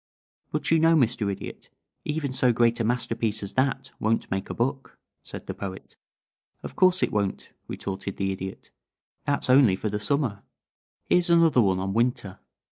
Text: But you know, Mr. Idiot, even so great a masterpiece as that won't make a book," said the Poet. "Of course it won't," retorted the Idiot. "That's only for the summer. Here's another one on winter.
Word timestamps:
But 0.51 0.71
you 0.71 0.79
know, 0.79 0.95
Mr. 0.95 1.31
Idiot, 1.31 1.69
even 2.05 2.33
so 2.33 2.51
great 2.51 2.79
a 2.79 2.83
masterpiece 2.83 3.43
as 3.43 3.53
that 3.53 3.91
won't 3.99 4.31
make 4.31 4.49
a 4.49 4.55
book," 4.55 4.97
said 5.21 5.45
the 5.45 5.53
Poet. 5.53 5.95
"Of 6.63 6.75
course 6.75 7.03
it 7.03 7.11
won't," 7.11 7.51
retorted 7.67 8.17
the 8.17 8.31
Idiot. 8.31 8.71
"That's 9.25 9.47
only 9.47 9.75
for 9.75 9.89
the 9.89 9.99
summer. 9.99 10.41
Here's 11.05 11.29
another 11.29 11.61
one 11.61 11.77
on 11.77 11.93
winter. 11.93 12.39